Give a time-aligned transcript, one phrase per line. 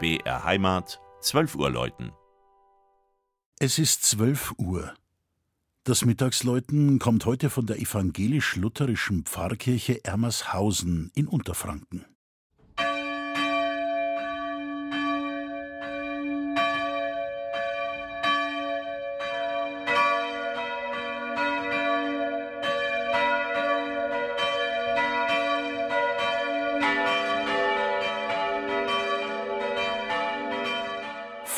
[0.00, 2.12] BR Heimat, 12 Uhr läuten.
[3.58, 4.94] Es ist 12 Uhr.
[5.82, 12.06] Das Mittagsläuten kommt heute von der evangelisch-lutherischen Pfarrkirche Ermershausen in Unterfranken.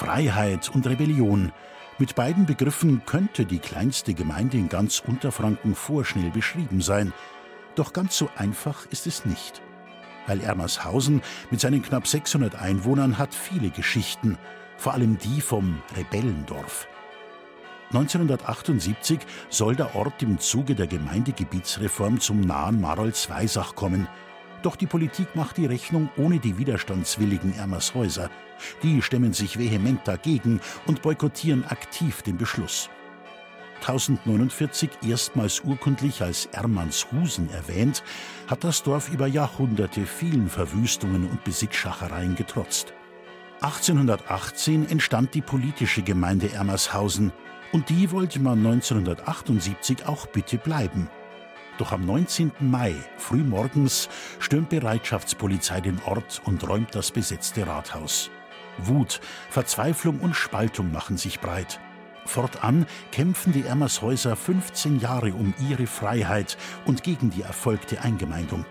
[0.00, 1.52] Freiheit und Rebellion.
[1.98, 7.12] Mit beiden Begriffen könnte die kleinste Gemeinde in ganz Unterfranken vorschnell beschrieben sein.
[7.74, 9.60] Doch ganz so einfach ist es nicht.
[10.26, 14.38] Weil Ermershausen mit seinen knapp 600 Einwohnern hat viele Geschichten,
[14.78, 16.88] vor allem die vom Rebellendorf.
[17.88, 19.18] 1978
[19.50, 24.08] soll der Ort im Zuge der Gemeindegebietsreform zum nahen Marolz-Weisach kommen–
[24.62, 28.30] doch die Politik macht die Rechnung ohne die widerstandswilligen Ermershäuser.
[28.82, 32.90] Die stemmen sich vehement dagegen und boykottieren aktiv den Beschluss.
[33.80, 38.02] 1049 erstmals urkundlich als Ermanshusen erwähnt,
[38.46, 42.92] hat das Dorf über Jahrhunderte vielen Verwüstungen und Besitzschachereien getrotzt.
[43.62, 47.32] 1818 entstand die politische Gemeinde Ermershausen
[47.72, 51.08] und die wollte man 1978 auch bitte bleiben.
[51.80, 52.52] Doch am 19.
[52.60, 58.30] Mai, frühmorgens, stürmt Bereitschaftspolizei den Ort und räumt das besetzte Rathaus.
[58.76, 61.80] Wut, Verzweiflung und Spaltung machen sich breit.
[62.26, 68.66] Fortan kämpfen die Ermershäuser 15 Jahre um ihre Freiheit und gegen die erfolgte Eingemeindung.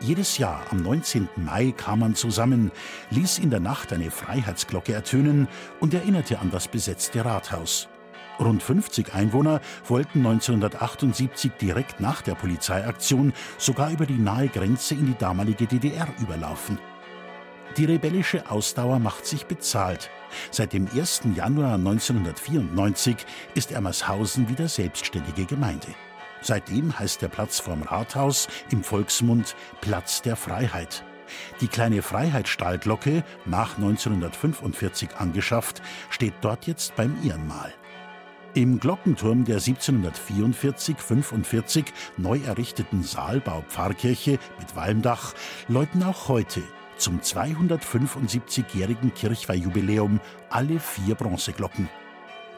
[0.00, 1.28] Jedes Jahr am 19.
[1.36, 2.72] Mai kam man zusammen,
[3.10, 5.46] ließ in der Nacht eine Freiheitsglocke ertönen
[5.78, 7.90] und erinnerte an das besetzte Rathaus.
[8.38, 15.06] Rund 50 Einwohner wollten 1978 direkt nach der Polizeiaktion sogar über die nahe Grenze in
[15.06, 16.78] die damalige DDR überlaufen.
[17.76, 20.10] Die rebellische Ausdauer macht sich bezahlt.
[20.50, 21.22] Seit dem 1.
[21.34, 23.16] Januar 1994
[23.54, 25.88] ist Ermershausen wieder selbstständige Gemeinde.
[26.40, 31.04] Seitdem heißt der Platz vorm Rathaus im Volksmund Platz der Freiheit.
[31.60, 37.74] Die kleine Freiheitsstahlglocke, nach 1945 angeschafft, steht dort jetzt beim Ehrenmal.
[38.56, 41.84] Im Glockenturm der 1744-45
[42.16, 45.34] neu errichteten Saalbau-Pfarrkirche mit Walmdach
[45.68, 46.62] läuten auch heute
[46.96, 51.90] zum 275-jährigen Kirchweihjubiläum alle vier Bronzeglocken.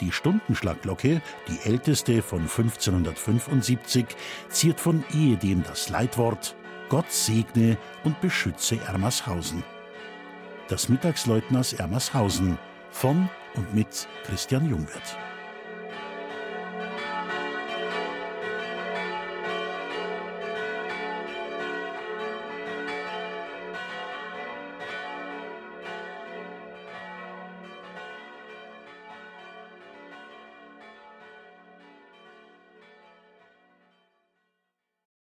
[0.00, 4.06] Die Stundenschlagglocke, die älteste von 1575,
[4.48, 6.56] ziert von ehedem das Leitwort
[6.88, 9.62] Gott segne und beschütze Ermershausen.
[10.66, 12.58] Das Mittagsläuten aus Ermershausen
[12.90, 15.16] von und mit Christian Jungwirth.